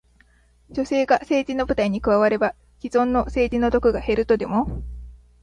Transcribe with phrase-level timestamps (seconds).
[0.71, 4.81] 女性が政治の舞台に加われば、既存の政治の毒が減るとでも？